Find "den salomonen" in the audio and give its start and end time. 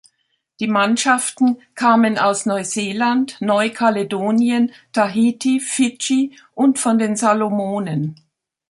6.97-8.15